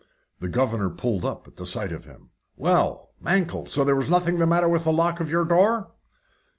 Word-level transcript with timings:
The 0.39 0.49
governor 0.49 0.89
pulled 0.89 1.23
up 1.23 1.47
at 1.47 1.57
the 1.57 1.65
sight 1.67 1.91
of 1.91 2.05
him. 2.05 2.31
"Well, 2.55 3.11
Mankell, 3.23 3.67
so 3.67 3.83
there 3.83 3.95
was 3.95 4.09
nothing 4.09 4.39
the 4.39 4.47
matter 4.47 4.67
with 4.67 4.83
the 4.85 4.91
lock 4.91 5.19
of 5.19 5.29
your 5.29 5.45
door?" 5.45 5.91